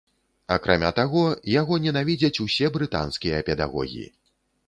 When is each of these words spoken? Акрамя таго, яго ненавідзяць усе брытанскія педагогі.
Акрамя 0.53 0.89
таго, 0.99 1.21
яго 1.59 1.77
ненавідзяць 1.83 2.41
усе 2.47 2.71
брытанскія 2.77 3.45
педагогі. 3.51 4.05